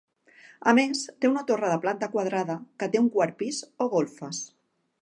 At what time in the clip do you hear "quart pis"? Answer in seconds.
3.19-3.63